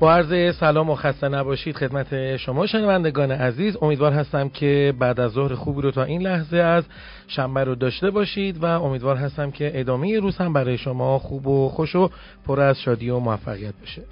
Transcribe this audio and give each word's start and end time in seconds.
با 0.00 0.14
عرض 0.14 0.56
سلام 0.56 0.90
و 0.90 0.94
خسته 0.94 1.28
نباشید 1.28 1.76
خدمت 1.76 2.36
شما 2.36 2.66
شنوندگان 2.66 3.30
عزیز. 3.30 3.76
امیدوار 3.82 4.12
هستم 4.12 4.48
که 4.48 4.94
بعد 4.98 5.20
از 5.20 5.32
ظهر 5.32 5.54
خوبی 5.54 5.82
رو 5.82 5.90
تا 5.90 6.04
این 6.04 6.22
لحظه 6.22 6.56
از 6.56 6.84
شنبه 7.28 7.64
رو 7.64 7.74
داشته 7.74 8.10
باشید 8.10 8.62
و 8.62 8.64
امیدوار 8.64 9.16
هستم 9.16 9.50
که 9.50 9.80
ادامه 9.80 10.20
روز 10.20 10.36
هم 10.36 10.52
برای 10.52 10.78
شما 10.78 11.18
خوب 11.18 11.46
و 11.46 11.68
خوش 11.68 11.96
و 11.96 12.10
پر 12.46 12.60
از 12.60 12.80
شادی 12.80 13.10
و 13.10 13.18
موفقیت 13.18 13.74
باشه. 13.80 14.02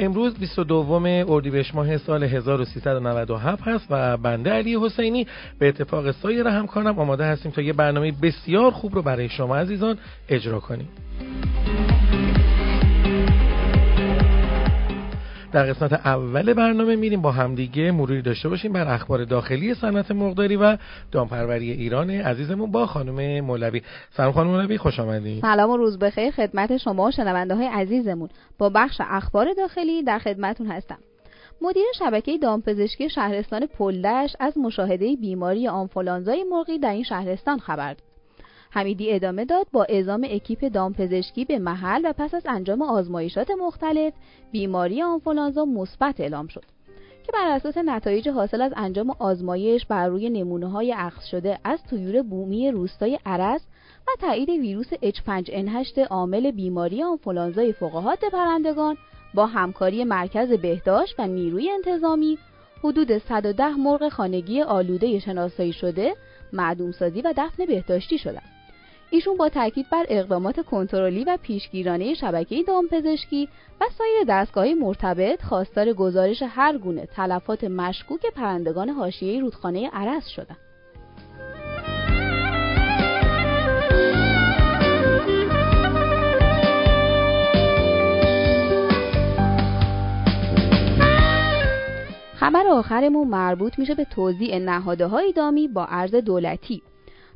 امروز 0.00 0.34
22 0.34 1.24
اردیبهشت 1.28 1.74
ماه 1.74 1.98
سال 1.98 2.24
1397 2.24 3.62
هست 3.62 3.86
و 3.90 4.16
بنده 4.16 4.50
علی 4.50 4.76
حسینی 4.82 5.26
به 5.58 5.68
اتفاق 5.68 6.10
سایر 6.10 6.46
همکارم 6.46 6.98
آماده 6.98 7.24
هستیم 7.24 7.52
تا 7.52 7.62
یه 7.62 7.72
برنامه 7.72 8.12
بسیار 8.22 8.70
خوب 8.70 8.94
رو 8.94 9.02
برای 9.02 9.28
شما 9.28 9.56
عزیزان 9.56 9.98
اجرا 10.28 10.60
کنیم. 10.60 10.88
در 15.52 15.72
قسمت 15.72 15.92
اول 15.92 16.54
برنامه 16.54 16.96
میریم 16.96 17.22
با 17.22 17.32
همدیگه 17.32 17.90
مروری 17.90 18.22
داشته 18.22 18.48
باشیم 18.48 18.72
بر 18.72 18.94
اخبار 18.94 19.24
داخلی 19.24 19.74
صنعت 19.74 20.10
مقداری 20.10 20.56
و 20.56 20.76
دامپروری 21.12 21.70
ایران 21.70 22.10
عزیزمون 22.10 22.70
با 22.70 22.86
خانم 22.86 23.44
مولوی. 23.44 23.82
سلام 24.10 24.32
خانم 24.32 24.50
مولوی 24.50 24.78
خوش 24.78 25.00
آمدید 25.00 25.42
سلام 25.42 25.70
و 25.70 25.76
روز 25.76 25.98
بخیر 25.98 26.30
خدمت 26.30 26.76
شما 26.76 27.10
شنونده 27.10 27.54
های 27.54 27.66
عزیزمون. 27.66 28.28
با 28.58 28.68
بخش 28.68 29.00
اخبار 29.00 29.52
داخلی 29.52 30.02
در 30.02 30.18
خدمتون 30.18 30.66
هستم. 30.66 30.98
مدیر 31.62 31.84
شبکه 31.98 32.38
دامپزشکی 32.38 33.10
شهرستان 33.10 33.66
پلدش 33.66 34.36
از 34.40 34.58
مشاهده 34.58 35.16
بیماری 35.16 35.68
آنفولانزای 35.68 36.44
مرغی 36.50 36.78
در 36.78 36.92
این 36.92 37.02
شهرستان 37.02 37.58
خبر 37.58 37.94
داد. 37.94 38.09
حمیدی 38.70 39.12
ادامه 39.12 39.44
داد 39.44 39.66
با 39.72 39.84
اعزام 39.84 40.26
اکیپ 40.30 40.72
دامپزشکی 40.72 41.44
به 41.44 41.58
محل 41.58 42.02
و 42.04 42.12
پس 42.18 42.34
از 42.34 42.42
انجام 42.48 42.82
آزمایشات 42.82 43.50
مختلف 43.50 44.12
بیماری 44.52 45.02
آنفولانزا 45.02 45.64
مثبت 45.64 46.20
اعلام 46.20 46.46
شد 46.46 46.64
که 47.26 47.32
بر 47.32 47.48
اساس 47.48 47.78
نتایج 47.78 48.28
حاصل 48.28 48.62
از 48.62 48.72
انجام 48.76 49.10
آزمایش 49.10 49.86
بر 49.86 50.08
روی 50.08 50.30
نمونه 50.30 50.70
های 50.70 50.92
اخذ 50.92 51.24
شده 51.24 51.58
از 51.64 51.82
طیور 51.90 52.22
بومی 52.22 52.70
روستای 52.70 53.18
عرس 53.26 53.66
و 54.06 54.10
تایید 54.20 54.48
ویروس 54.48 54.94
H5N8 54.94 55.98
عامل 55.98 56.50
بیماری 56.50 57.02
آنفولانزای 57.02 57.72
فقاهات 57.72 58.24
پرندگان 58.24 58.96
با 59.34 59.46
همکاری 59.46 60.04
مرکز 60.04 60.48
بهداشت 60.52 61.14
و 61.18 61.26
نیروی 61.26 61.70
انتظامی 61.70 62.38
حدود 62.84 63.18
110 63.18 63.68
مرغ 63.68 64.08
خانگی 64.08 64.62
آلوده 64.62 65.18
شناسایی 65.18 65.72
شده 65.72 66.14
معدومسازی 66.52 67.20
و 67.20 67.34
دفن 67.36 67.66
بهداشتی 67.66 68.18
شدند. 68.18 68.59
ایشون 69.12 69.36
با 69.36 69.48
تاکید 69.48 69.86
بر 69.90 70.06
اقدامات 70.08 70.66
کنترلی 70.66 71.24
و 71.24 71.38
پیشگیرانه 71.42 72.14
شبکه 72.14 72.62
دامپزشکی 72.62 73.48
و 73.80 73.84
سایر 73.98 74.24
دستگاه 74.28 74.74
مرتبط 74.74 75.42
خواستار 75.42 75.92
گزارش 75.92 76.42
هر 76.48 76.78
گونه 76.78 77.06
تلفات 77.06 77.64
مشکوک 77.64 78.26
پرندگان 78.26 78.88
حاشیه 78.88 79.40
رودخانه 79.40 79.90
عرس 79.92 80.26
شدند. 80.28 80.56
خبر 92.34 92.66
آخرمون 92.66 93.28
مربوط 93.28 93.78
میشه 93.78 93.94
به 93.94 94.04
توزیع 94.04 94.58
نهادهای 94.58 95.32
دامی 95.32 95.68
با 95.68 95.84
ارز 95.84 96.14
دولتی 96.14 96.82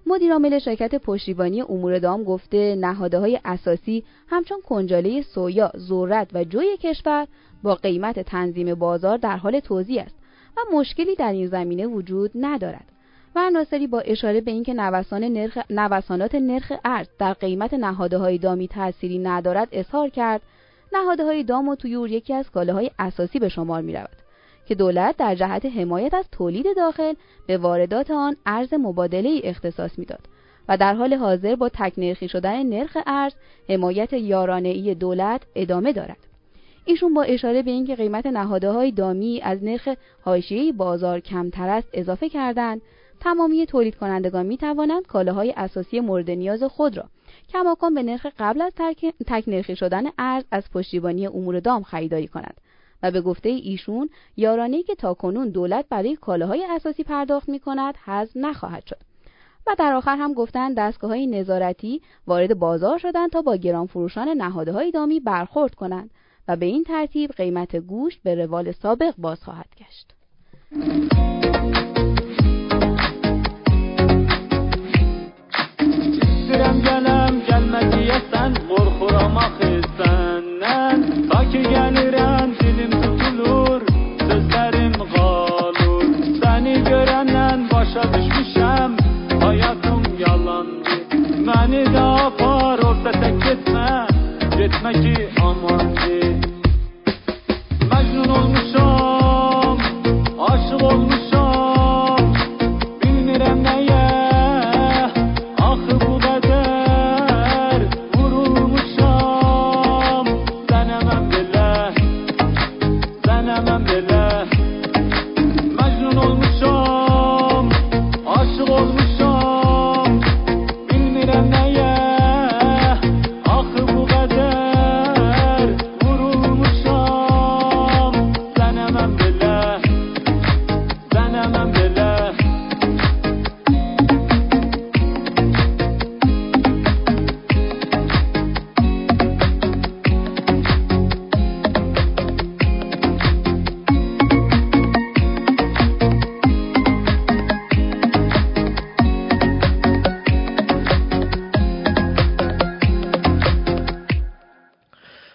مدیرعامل 0.06 0.58
شرکت 0.58 0.94
پشتیبانی 0.94 1.62
امور 1.62 1.98
دام 1.98 2.24
گفته 2.24 2.78
های 3.12 3.40
اساسی 3.44 4.04
همچون 4.28 4.60
کنجاله 4.60 5.22
سویا، 5.22 5.72
ذرت 5.76 6.30
و 6.34 6.44
جوی 6.44 6.76
کشور 6.76 7.26
با 7.62 7.74
قیمت 7.74 8.20
تنظیم 8.20 8.74
بازار 8.74 9.16
در 9.16 9.36
حال 9.36 9.60
توزیع 9.60 10.02
است 10.02 10.14
و 10.56 10.60
مشکلی 10.76 11.14
در 11.14 11.32
این 11.32 11.46
زمینه 11.46 11.86
وجود 11.86 12.30
ندارد. 12.34 12.84
و 13.36 13.50
ناصری 13.50 13.86
با 13.86 14.00
اشاره 14.00 14.40
به 14.40 14.50
اینکه 14.50 14.74
نوسان 14.74 15.24
نرخ 15.24 15.58
نوسانات 15.70 16.34
نرخ 16.34 16.72
ارز 16.84 17.08
در 17.18 17.32
قیمت 17.32 17.74
های 18.12 18.38
دامی 18.38 18.68
تأثیری 18.68 19.18
ندارد 19.18 19.68
اظهار 19.72 20.08
کرد 20.08 20.40
های 21.18 21.42
دام 21.42 21.68
و 21.68 21.76
تویور 21.76 22.10
یکی 22.10 22.34
از 22.34 22.50
کالاهای 22.50 22.90
اساسی 22.98 23.38
به 23.38 23.48
شمار 23.48 23.82
می 23.82 23.92
رود. 23.92 24.23
که 24.66 24.74
دولت 24.74 25.16
در 25.16 25.34
جهت 25.34 25.66
حمایت 25.66 26.14
از 26.14 26.28
تولید 26.32 26.66
داخل 26.76 27.14
به 27.46 27.58
واردات 27.58 28.10
آن 28.10 28.36
ارز 28.46 28.74
مبادله 28.74 29.28
ای 29.28 29.40
اختصاص 29.44 29.98
می‌داد 29.98 30.28
و 30.68 30.76
در 30.76 30.94
حال 30.94 31.14
حاضر 31.14 31.56
با 31.56 31.68
تکنرخی 31.68 32.28
شدن 32.28 32.62
نرخ 32.62 32.98
ارز 33.06 33.32
حمایت 33.68 34.12
یارانه 34.12 34.68
ای 34.68 34.94
دولت 34.94 35.42
ادامه 35.54 35.92
دارد. 35.92 36.18
ایشون 36.84 37.14
با 37.14 37.22
اشاره 37.22 37.62
به 37.62 37.70
اینکه 37.70 37.94
قیمت 37.94 38.26
های 38.64 38.92
دامی 38.92 39.40
از 39.42 39.64
نرخ 39.64 39.88
حاشیه‌ای 40.20 40.72
بازار 40.72 41.20
کمتر 41.20 41.68
است 41.68 41.88
اضافه 41.92 42.28
کردند 42.28 42.82
تمامی 43.20 43.66
تولید 43.66 43.96
کنندگان 43.96 44.46
می 44.46 44.56
توانند 44.56 45.06
کالاهای 45.06 45.54
اساسی 45.56 46.00
مورد 46.00 46.30
نیاز 46.30 46.62
خود 46.62 46.96
را 46.96 47.04
کماکان 47.48 47.94
به 47.94 48.02
نرخ 48.02 48.26
قبل 48.38 48.62
از 48.62 48.72
تکنرخی 49.26 49.76
شدن 49.76 50.04
ارز 50.18 50.44
از 50.50 50.70
پشتیبانی 50.70 51.26
امور 51.26 51.60
دام 51.60 51.82
خریداری 51.82 52.28
کنند. 52.28 52.60
و 53.04 53.10
به 53.10 53.20
گفته 53.20 53.48
ایشون 53.48 54.10
یارانه‌ای 54.36 54.82
که 54.82 54.94
تاکنون 54.94 55.48
دولت 55.48 55.86
برای 55.88 56.16
کالاهای 56.16 56.66
اساسی 56.70 57.02
پرداخت 57.04 57.48
می 57.48 57.58
کند 57.58 57.96
حذف 58.04 58.36
نخواهد 58.36 58.86
شد 58.86 59.00
و 59.66 59.74
در 59.78 59.92
آخر 59.92 60.16
هم 60.16 60.32
گفتند 60.32 60.76
دستگاه 60.76 61.10
های 61.10 61.26
نظارتی 61.26 62.02
وارد 62.26 62.58
بازار 62.58 62.98
شدند 62.98 63.30
تا 63.30 63.42
با 63.42 63.56
گران 63.56 63.86
فروشان 63.86 64.28
نهادهای 64.28 64.90
دامی 64.90 65.20
برخورد 65.20 65.74
کنند 65.74 66.10
و 66.48 66.56
به 66.56 66.66
این 66.66 66.84
ترتیب 66.84 67.30
قیمت 67.30 67.76
گوشت 67.76 68.22
به 68.22 68.34
روال 68.34 68.72
سابق 68.72 69.14
باز 69.18 69.44
خواهد 69.44 69.68
گشت. 69.78 70.14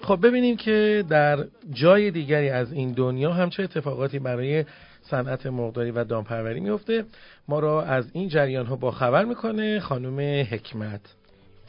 خب 0.09 0.27
ببینیم 0.27 0.57
که 0.57 1.03
در 1.09 1.45
جای 1.71 2.11
دیگری 2.11 2.49
از 2.49 2.73
این 2.73 2.91
دنیا 2.91 3.33
هم 3.33 3.49
چه 3.49 3.63
اتفاقاتی 3.63 4.19
برای 4.19 4.65
صنعت 5.01 5.45
مرغداری 5.45 5.91
و 5.91 6.03
دامپروری 6.03 6.59
میفته. 6.59 7.05
ما 7.47 7.59
را 7.59 7.83
از 7.83 8.09
این 8.13 8.29
جریان 8.29 8.65
ها 8.65 8.75
با 8.75 8.91
خبر 8.91 9.25
می‌کنه 9.25 9.79
خانم 9.79 10.19
حکمت. 10.51 11.01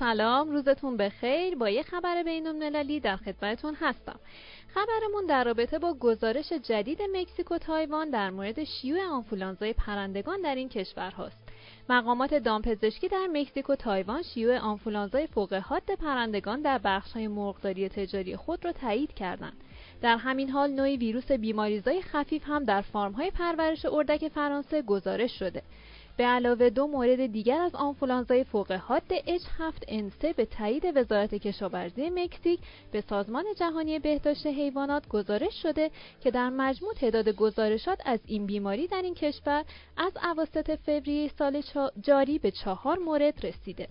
سلام 0.00 0.50
روزتون 0.50 0.96
بخیر 0.96 1.54
با 1.54 1.68
یه 1.68 1.82
خبر 1.82 2.22
بین 2.22 2.46
المللی 2.46 3.00
در 3.00 3.16
خدمتتون 3.16 3.74
هستم 3.80 4.20
خبرمون 4.68 5.26
در 5.26 5.44
رابطه 5.44 5.78
با 5.78 5.94
گزارش 5.94 6.52
جدید 6.52 6.98
مکزیک 7.02 7.50
و 7.50 7.58
تایوان 7.58 8.10
در 8.10 8.30
مورد 8.30 8.64
شیوع 8.64 9.04
آنفولانزای 9.04 9.72
پرندگان 9.72 10.40
در 10.40 10.54
این 10.54 10.68
کشور 10.68 11.10
هاست 11.10 11.48
مقامات 11.88 12.34
دامپزشکی 12.34 13.08
در 13.08 13.26
مکزیک 13.32 13.70
و 13.70 13.74
تایوان 13.74 14.22
شیوع 14.22 14.58
آنفولانزای 14.58 15.26
فوق 15.26 15.54
حاد 15.54 15.94
پرندگان 16.00 16.62
در 16.62 16.80
بخش‌های 16.84 17.28
مرغداری 17.28 17.88
تجاری 17.88 18.36
خود 18.36 18.64
را 18.64 18.72
تایید 18.72 19.14
کردند. 19.14 19.56
در 20.02 20.16
همین 20.16 20.50
حال 20.50 20.70
نوعی 20.70 20.96
ویروس 20.96 21.32
بیماریزای 21.32 22.02
خفیف 22.02 22.42
هم 22.46 22.64
در 22.64 22.80
فارم‌های 22.80 23.30
پرورش 23.30 23.86
اردک 23.86 24.28
فرانسه 24.28 24.82
گزارش 24.82 25.38
شده. 25.38 25.62
به 26.20 26.26
علاوه 26.26 26.70
دو 26.70 26.86
مورد 26.86 27.26
دیگر 27.26 27.60
از 27.60 27.74
آنفولانزای 27.74 28.44
فوق 28.44 28.72
حاد 28.72 29.02
H7N3 29.08 30.34
به 30.36 30.44
تایید 30.44 30.82
وزارت 30.94 31.34
کشاورزی 31.34 32.10
مکزیک 32.10 32.60
به 32.92 33.00
سازمان 33.00 33.44
جهانی 33.56 33.98
بهداشت 33.98 34.46
حیوانات 34.46 35.08
گزارش 35.08 35.62
شده 35.62 35.90
که 36.20 36.30
در 36.30 36.50
مجموع 36.50 36.94
تعداد 36.94 37.28
گزارشات 37.28 37.98
از 38.04 38.20
این 38.26 38.46
بیماری 38.46 38.86
در 38.86 39.02
این 39.02 39.14
کشور 39.14 39.64
از 39.96 40.12
اواسط 40.16 40.78
فوریه 40.86 41.30
سال 41.38 41.62
جاری 42.00 42.38
به 42.38 42.50
چهار 42.50 42.98
مورد 42.98 43.46
رسیده. 43.46 43.88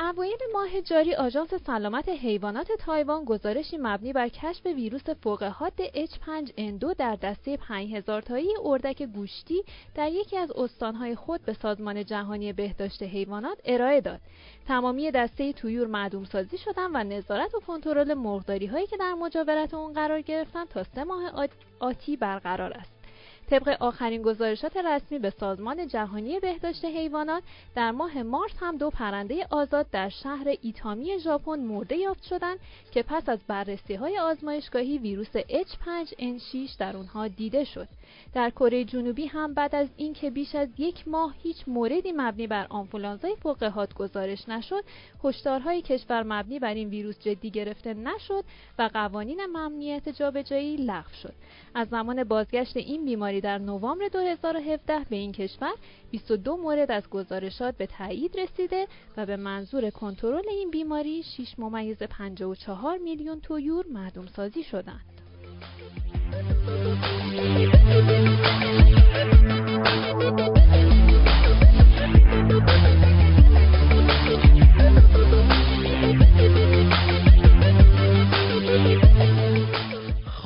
اوایل 0.00 0.38
ماه 0.52 0.80
جاری 0.80 1.14
آژانس 1.14 1.54
سلامت 1.54 2.08
حیوانات 2.08 2.72
تایوان 2.72 3.24
گزارشی 3.24 3.78
مبنی 3.78 4.12
بر 4.12 4.28
کشف 4.28 4.66
ویروس 4.66 5.10
فوق 5.22 5.42
حاد 5.42 5.72
H5N2 5.86 6.94
در 6.98 7.16
دسته 7.16 7.56
5000 7.56 8.22
تایی 8.22 8.48
اردک 8.64 9.02
گوشتی 9.02 9.64
در 9.94 10.12
یکی 10.12 10.36
از 10.36 10.50
استانهای 10.50 11.14
خود 11.14 11.44
به 11.44 11.52
سازمان 11.52 12.04
جهانی 12.04 12.52
بهداشت 12.52 13.02
حیوانات 13.02 13.58
ارائه 13.64 14.00
داد. 14.00 14.20
تمامی 14.68 15.10
دسته 15.10 15.52
تویور 15.52 15.86
معدوم 15.86 16.24
سازی 16.24 16.58
شدن 16.58 16.90
و 16.94 17.04
نظارت 17.04 17.54
و 17.54 17.60
کنترل 17.60 18.14
مرغداری 18.14 18.66
هایی 18.66 18.86
که 18.86 18.96
در 18.96 19.14
مجاورت 19.14 19.74
اون 19.74 19.92
قرار 19.92 20.20
گرفتن 20.20 20.64
تا 20.64 20.84
سه 20.84 21.04
ماه 21.04 21.48
آتی 21.80 22.16
برقرار 22.16 22.72
است. 22.72 22.93
طبق 23.50 23.76
آخرین 23.80 24.22
گزارشات 24.22 24.76
رسمی 24.76 25.18
به 25.18 25.30
سازمان 25.30 25.88
جهانی 25.88 26.40
بهداشت 26.40 26.84
حیوانات 26.84 27.42
در 27.74 27.90
ماه 27.90 28.22
مارس 28.22 28.52
هم 28.60 28.76
دو 28.76 28.90
پرنده 28.90 29.46
آزاد 29.50 29.86
در 29.90 30.08
شهر 30.08 30.54
ایتامی 30.62 31.18
ژاپن 31.18 31.58
مرده 31.58 31.96
یافت 31.96 32.22
شدند 32.22 32.58
که 32.92 33.02
پس 33.02 33.28
از 33.28 33.38
بررسی 33.48 33.94
های 33.94 34.18
آزمایشگاهی 34.18 34.98
ویروس 34.98 35.36
H5N6 35.36 36.76
در 36.78 36.96
اونها 36.96 37.28
دیده 37.28 37.64
شد. 37.64 37.88
در 38.34 38.50
کره 38.50 38.84
جنوبی 38.84 39.26
هم 39.26 39.54
بعد 39.54 39.74
از 39.74 39.88
اینکه 39.96 40.30
بیش 40.30 40.54
از 40.54 40.68
یک 40.78 41.08
ماه 41.08 41.34
هیچ 41.42 41.56
موردی 41.66 42.12
مبنی 42.12 42.46
بر 42.46 42.66
آنفولانزای 42.70 43.36
فوق 43.36 43.94
گزارش 43.94 44.48
نشد، 44.48 44.84
هشدارهای 45.24 45.82
کشور 45.82 46.22
مبنی 46.22 46.58
بر 46.58 46.74
این 46.74 46.88
ویروس 46.88 47.18
جدی 47.20 47.50
گرفته 47.50 47.94
نشد 47.94 48.44
و 48.78 48.90
قوانین 48.94 49.46
ممنوعیت 49.46 50.08
جابجایی 50.08 50.76
لغو 50.76 51.12
شد. 51.22 51.34
از 51.74 51.88
زمان 51.88 52.24
بازگشت 52.24 52.76
این 52.76 53.04
بیماری 53.04 53.33
در 53.40 53.58
نوامبر 53.58 54.08
2017 54.08 55.06
به 55.10 55.16
این 55.16 55.32
کشور 55.32 55.74
22 56.10 56.56
مورد 56.56 56.90
از 56.90 57.08
گزارشات 57.08 57.76
به 57.76 57.86
تایید 57.86 58.40
رسیده 58.40 58.86
و 59.16 59.26
به 59.26 59.36
منظور 59.36 59.90
کنترل 59.90 60.48
این 60.48 60.70
بیماری 60.70 61.22
6 61.22 61.54
ممیز 61.58 62.02
54 62.02 62.98
میلیون 62.98 63.40
تویور 63.40 63.84
معدوم 63.86 64.26
سازی 64.26 64.62
شدند. 64.62 65.04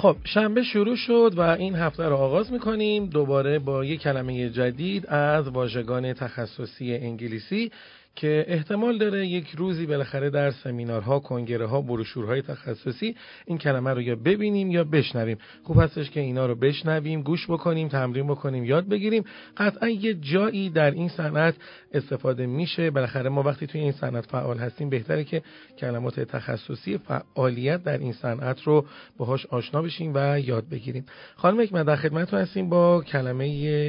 خب 0.09 0.17
شنبه 0.25 0.63
شروع 0.63 0.97
شد 0.97 1.33
و 1.37 1.41
این 1.41 1.75
هفته 1.75 2.05
رو 2.05 2.17
آغاز 2.17 2.53
می‌کنیم. 2.53 3.07
دوباره 3.07 3.59
با 3.59 3.85
یک 3.85 4.01
کلمه 4.01 4.51
جدید 4.51 5.07
از 5.07 5.49
واژگان 5.49 6.13
تخصصی 6.13 6.95
انگلیسی. 6.95 7.71
که 8.19 8.45
احتمال 8.49 8.99
داره 8.99 9.27
یک 9.27 9.49
روزی 9.57 9.87
بالاخره 9.87 10.31
در 10.31 10.51
سمینارها، 10.51 11.19
کنگره 11.19 11.67
ها، 11.67 11.81
بروشورهای 11.81 12.43
تخصصی 12.43 13.17
این 13.47 13.59
کلمه 13.59 13.91
رو 13.91 14.03
یا 14.03 14.17
ببینیم 14.17 14.71
یا 14.71 14.85
بشنویم. 14.85 15.39
خوب 15.63 15.81
هستش 15.81 16.11
که 16.11 16.21
اینا 16.21 16.47
رو 16.47 16.55
بشنویم، 16.55 17.23
گوش 17.23 17.51
بکنیم، 17.51 17.89
تمرین 17.89 18.27
بکنیم، 18.27 18.65
یاد 18.65 18.89
بگیریم. 18.89 19.25
قطعا 19.57 19.89
یه 19.89 20.15
جایی 20.15 20.71
در 20.71 20.91
این 20.91 21.09
صنعت 21.09 21.55
استفاده 21.93 22.47
میشه. 22.47 22.91
بالاخره 22.91 23.31
ما 23.31 23.43
وقتی 23.43 23.67
توی 23.67 23.81
این 23.81 23.93
صنعت 23.93 24.27
فعال 24.27 24.59
هستیم 24.59 24.89
بهتره 24.91 25.25
که 25.25 25.43
کلمات 25.79 26.21
تخصصی 26.21 26.99
فعالیت 26.99 27.83
در 27.83 27.99
این 27.99 28.13
صنعت 28.13 28.63
رو 28.63 28.87
باهاش 29.19 29.47
آشنا 29.47 29.83
بشیم 29.83 30.13
و 30.15 30.41
یاد 30.41 30.69
بگیریم. 30.69 31.05
خانم 31.37 31.61
حکمت 31.61 31.87
در 31.87 31.97
خدمتتون 31.97 32.41
هستیم 32.41 32.69
با 32.69 33.03
کلمه 33.03 33.45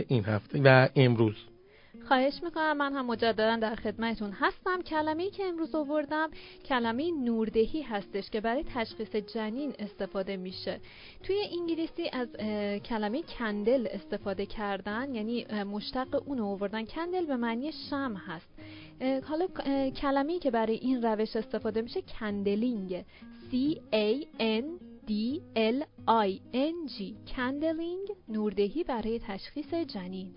این 0.08 0.26
هفته 0.26 0.62
و 0.64 0.88
امروز. 0.96 1.36
خواهش 2.10 2.44
می‌کنم 2.44 2.78
من 2.78 2.94
هم 2.94 3.06
مجددا 3.06 3.56
در 3.56 3.76
خدمتون 3.76 4.32
هستم. 4.32 4.82
کلمه 4.82 5.30
که 5.30 5.46
امروز 5.46 5.76
آوردم 5.76 6.30
کلمه 6.66 7.12
نوردهی 7.12 7.82
هستش 7.82 8.30
که 8.30 8.42
برای 8.42 8.64
تشخیص 8.76 9.16
جنین 9.16 9.74
استفاده 9.80 10.38
میشه. 10.38 10.80
توی 11.24 11.36
انگلیسی 11.60 12.10
از 12.14 12.28
کلمه 12.82 13.22
کندل 13.22 13.88
استفاده 13.92 14.46
کردن 14.46 15.16
یعنی 15.16 15.46
مشتق 15.64 16.24
اون 16.28 16.40
آوردن. 16.40 16.86
کندل 16.86 17.26
به 17.26 17.36
معنی 17.36 17.72
شم 17.72 18.14
هست. 18.14 18.50
حالا 19.24 19.48
کلمه 19.90 20.40
که 20.40 20.52
برای 20.52 20.76
این 20.76 21.02
روش 21.02 21.36
استفاده 21.36 21.82
میشه 21.82 22.02
کندلینگ. 22.02 23.06
C 23.52 23.56
A 23.94 24.26
N 24.40 24.66
D 25.08 25.12
L 25.56 25.84
I 26.28 26.40
N 26.54 26.92
G. 26.98 27.04
کندلینگ 27.36 28.08
نوردهی 28.28 28.84
برای 28.84 29.20
تشخیص 29.20 29.74
جنین. 29.74 30.36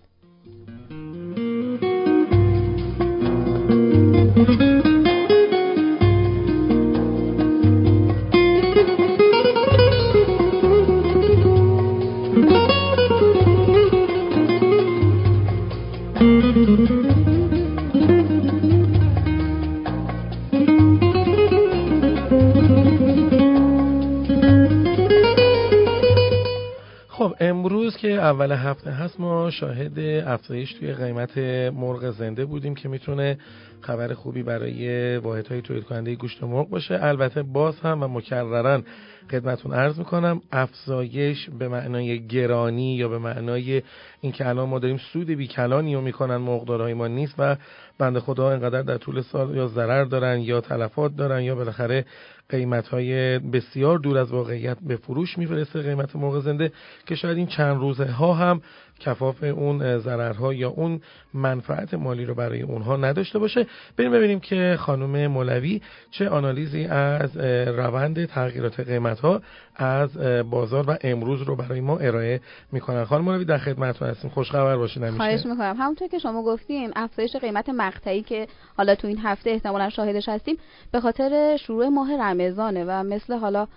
اول 28.33 28.51
هفته 28.51 28.91
هست 28.91 29.19
ما 29.19 29.49
شاهد 29.49 29.99
افزایش 30.27 30.73
توی 30.73 30.93
قیمت 30.93 31.37
مرغ 31.73 32.11
زنده 32.11 32.45
بودیم 32.45 32.75
که 32.75 32.89
می‌تونه 32.89 33.37
خبر 33.81 34.13
خوبی 34.13 34.43
برای 34.43 35.17
واحد 35.17 35.47
های 35.47 35.61
تولید 35.61 35.83
کننده 35.83 36.15
گوشت 36.15 36.43
مرغ 36.43 36.69
باشه. 36.69 36.99
البته 37.01 37.43
باز 37.43 37.79
هم 37.79 38.03
و 38.03 38.07
مکررن 38.07 38.83
خدمتون 39.31 39.73
عرض 39.73 39.99
می‌کنم 39.99 40.41
افزایش 40.51 41.49
به 41.59 41.67
معنای 41.67 42.27
گرانی 42.27 42.95
یا 42.95 43.07
به 43.07 43.17
معنای 43.17 43.81
اینکه 44.21 44.47
الان 44.47 44.69
ما 44.69 44.79
داریم 44.79 44.97
سود 44.97 45.27
بیکلانی 45.27 45.95
رو 45.95 46.01
می‌کنن 46.01 46.37
مقدارهای 46.37 46.93
ما 46.93 47.07
نیست 47.07 47.35
و 47.37 47.57
بنده 47.99 48.19
خدا 48.19 48.49
انقدر 48.49 48.81
در 48.81 48.97
طول 48.97 49.21
سال 49.21 49.55
یا 49.55 49.67
ضرر 49.67 50.03
دارن 50.03 50.39
یا 50.39 50.61
تلفات 50.61 51.15
دارن 51.15 51.41
یا 51.41 51.55
بالاخره 51.55 52.05
قیمت 52.49 52.87
های 52.87 53.39
بسیار 53.39 53.97
دور 53.97 54.17
از 54.17 54.31
واقعیت 54.31 54.77
به 54.81 54.95
فروش 54.95 55.37
میفرسته 55.37 55.81
قیمت 55.81 56.15
مرغ 56.15 56.39
زنده 56.39 56.71
که 57.05 57.15
شاید 57.15 57.37
این 57.37 57.47
چند 57.47 57.77
روزه 57.77 58.05
ها 58.05 58.33
هم 58.33 58.61
کفاف 58.99 59.43
اون 59.43 59.97
ضررها 59.97 60.53
یا 60.53 60.69
اون 60.69 61.01
منفعت 61.33 61.93
مالی 61.93 62.25
رو 62.25 62.35
برای 62.35 62.61
اونها 62.61 62.97
نداشته 62.97 63.39
باشه. 63.39 63.67
بریم 63.97 64.11
ببینیم 64.11 64.39
که 64.39 64.75
خانم 64.79 65.27
مولوی 65.27 65.81
چه 66.11 66.29
آنالیزی 66.29 66.85
از 66.85 67.37
روند 67.67 68.25
تغییرات 68.25 68.79
قیمت 68.79 69.19
ها 69.19 69.41
از 69.75 70.17
بازار 70.49 70.89
و 70.89 70.97
امروز 71.01 71.41
رو 71.41 71.55
برای 71.55 71.81
ما 71.81 71.97
ارائه 71.97 72.41
می‌کنن. 72.71 73.03
خانم 73.03 73.23
مولوی 73.23 73.45
در 73.45 73.57
خدمتتون 73.57 74.09
هستیم. 74.09 74.29
خوش 74.29 74.51
خبر 74.51 74.77
باشید 74.77 75.03
همیشه. 75.03 75.17
خواهش 75.17 75.45
می‌کنم. 75.45 75.75
همونطور 75.79 76.07
که 76.07 76.19
شما 76.19 76.43
گفتیم 76.43 76.91
افزایش 76.95 77.35
قیمت 77.35 77.69
مقطعی 77.69 78.21
که 78.21 78.47
حالا 78.77 78.95
تو 78.95 79.07
این 79.07 79.19
هفته 79.23 79.49
احتمالا 79.49 79.89
شاهدش 79.89 80.29
هستیم 80.29 80.57
به 80.91 80.99
خاطر 80.99 81.57
شروع 81.57 81.87
ماه 81.87 82.17
رمضانه 82.47 82.85
و 82.87 83.03
مثل 83.03 83.33
حالا 83.33 83.67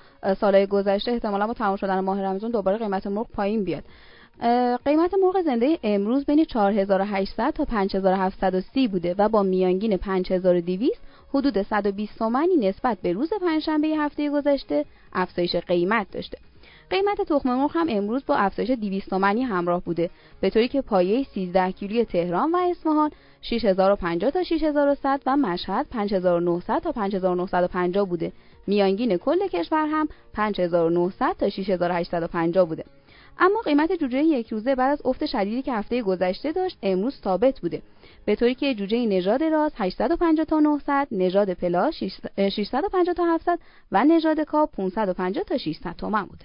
سالهای 0.40 0.66
گذشته 0.66 1.12
احتمالا 1.12 1.46
با 1.46 1.52
تمام 1.52 1.76
شدن 1.76 2.00
ماه 2.00 2.22
رمضان 2.22 2.50
دوباره 2.50 2.78
قیمت 2.78 3.06
مرغ 3.06 3.26
پایین 3.28 3.64
بیاد 3.64 3.84
قیمت 4.84 5.14
مرغ 5.22 5.42
زنده 5.44 5.78
امروز 5.82 6.24
بین 6.24 6.44
4800 6.44 7.50
تا 7.50 7.64
5730 7.64 8.88
بوده 8.88 9.14
و 9.18 9.28
با 9.28 9.42
میانگین 9.42 9.96
5200 9.96 11.00
حدود 11.34 11.62
120 11.62 12.18
تومانی 12.18 12.56
نسبت 12.56 12.98
به 13.02 13.12
روز 13.12 13.30
پنجشنبه 13.40 13.88
هفته 13.88 14.30
گذشته 14.30 14.84
افزایش 15.12 15.56
قیمت 15.56 16.10
داشته. 16.10 16.38
قیمت 16.90 17.20
تخم 17.22 17.54
مرغ 17.54 17.70
هم 17.74 17.86
امروز 17.90 18.22
با 18.26 18.34
افزایش 18.34 18.70
200 18.70 19.10
تومانی 19.10 19.42
همراه 19.42 19.82
بوده 19.82 20.10
به 20.40 20.50
طوری 20.50 20.68
که 20.68 20.80
پایه 20.80 21.24
13 21.34 21.72
کیلوی 21.72 22.04
تهران 22.04 22.52
و 22.52 22.56
اصفهان 22.56 23.10
6050 23.42 24.30
تا 24.30 24.42
6100 24.42 25.20
و 25.26 25.36
مشهد 25.36 25.86
5900 25.90 26.78
تا 26.78 26.92
5950 26.92 28.08
بوده. 28.08 28.32
میانگین 28.66 29.16
کل 29.16 29.48
کشور 29.48 29.86
هم 29.86 30.08
5900 30.32 31.36
تا 31.38 31.48
6850 31.48 32.68
بوده. 32.68 32.84
اما 33.38 33.60
قیمت 33.60 33.92
جوجه 33.92 34.18
یک 34.18 34.48
روزه 34.48 34.74
بعد 34.74 34.92
از 34.92 35.06
افت 35.06 35.26
شدیدی 35.26 35.62
که 35.62 35.72
هفته 35.72 36.02
گذشته 36.02 36.52
داشت 36.52 36.78
امروز 36.82 37.20
ثابت 37.24 37.60
بوده 37.60 37.82
به 38.24 38.36
طوری 38.36 38.54
که 38.54 38.74
جوجه 38.74 39.06
نژاد 39.06 39.42
راز 39.42 39.72
850 39.76 40.46
تا 40.46 40.60
900 40.60 41.08
نژاد 41.10 41.52
پلا 41.52 41.90
650 41.90 43.14
تا 43.14 43.24
700 43.24 43.58
و 43.92 44.04
نژاد 44.04 44.40
کاب 44.40 44.70
550 44.70 45.44
تا 45.44 45.58
600 45.58 45.96
تومن 45.96 46.24
بوده 46.24 46.44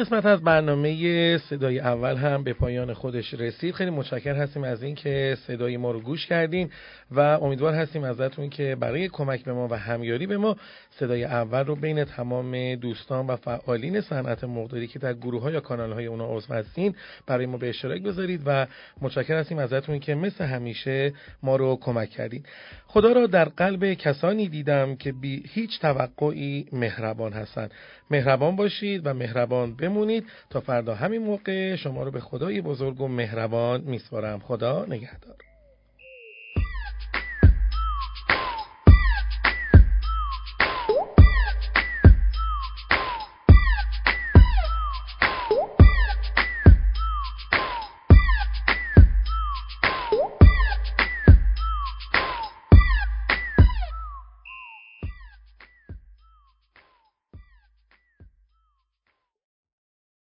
قسمت 0.00 0.26
از 0.26 0.42
برنامه 0.42 1.38
صدای 1.38 1.80
اول 1.80 2.16
هم 2.16 2.44
به 2.44 2.52
پایان 2.52 2.94
خودش 2.94 3.34
رسید. 3.34 3.74
خیلی 3.74 3.90
متشکر 3.90 4.34
هستیم 4.34 4.64
از 4.64 4.82
اینکه 4.82 5.36
صدای 5.46 5.76
ما 5.76 5.90
رو 5.90 6.00
گوش 6.00 6.26
کردین 6.26 6.70
و 7.10 7.20
امیدوار 7.20 7.74
هستیم 7.74 8.04
ازتون 8.04 8.50
که 8.50 8.76
برای 8.80 9.08
کمک 9.08 9.44
به 9.44 9.52
ما 9.52 9.68
و 9.70 9.74
همیاری 9.74 10.26
به 10.26 10.36
ما 10.36 10.56
صدای 10.90 11.24
اول 11.24 11.64
رو 11.64 11.76
بین 11.76 12.04
تمام 12.04 12.74
دوستان 12.74 13.26
و 13.26 13.36
فعالین 13.36 14.00
صنعت 14.00 14.44
مقداری 14.44 14.86
که 14.86 14.98
در 14.98 15.14
گروه 15.14 15.42
ها 15.42 15.50
یا 15.50 15.60
کانال 15.60 15.92
های 15.92 16.06
اونا 16.06 16.36
عضو 16.36 16.54
هستین 16.54 16.94
برای 17.26 17.46
ما 17.46 17.56
به 17.56 17.68
اشتراک 17.68 18.02
بذارید 18.02 18.42
و 18.46 18.66
متشکر 19.00 19.38
هستیم 19.38 19.58
ازتون 19.58 19.98
که 19.98 20.14
مثل 20.14 20.44
همیشه 20.44 21.12
ما 21.42 21.56
رو 21.56 21.78
کمک 21.80 22.10
کردین. 22.10 22.42
خدا 22.86 23.12
را 23.12 23.26
در 23.26 23.44
قلب 23.44 23.94
کسانی 23.94 24.48
دیدم 24.48 24.96
که 24.96 25.12
بی 25.12 25.42
هیچ 25.48 25.80
توقعی 25.80 26.66
مهربان 26.72 27.32
هستند 27.32 27.70
مهربان 28.10 28.56
باشید 28.56 29.06
و 29.06 29.14
مهربان 29.14 29.76
بمونید. 29.88 30.24
تا 30.50 30.60
فردا 30.60 30.94
همین 30.94 31.22
موقع 31.22 31.76
شما 31.76 32.02
رو 32.02 32.10
به 32.10 32.20
خدای 32.20 32.60
بزرگ 32.60 33.00
و 33.00 33.08
مهربان 33.08 33.80
میسپارم. 33.80 34.38
خدا 34.38 34.84
نگهدار. 34.88 35.36